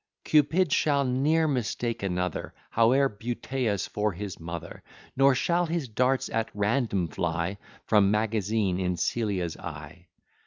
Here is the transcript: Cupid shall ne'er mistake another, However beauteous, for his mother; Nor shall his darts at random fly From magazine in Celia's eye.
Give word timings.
Cupid 0.23 0.73
shall 0.73 1.05
ne'er 1.05 1.47
mistake 1.47 2.01
another, 2.01 2.55
However 2.71 3.07
beauteous, 3.07 3.85
for 3.85 4.13
his 4.13 4.39
mother; 4.39 4.81
Nor 5.15 5.35
shall 5.35 5.67
his 5.67 5.87
darts 5.87 6.27
at 6.29 6.49
random 6.55 7.07
fly 7.07 7.59
From 7.85 8.09
magazine 8.09 8.79
in 8.79 8.97
Celia's 8.97 9.57
eye. 9.57 10.07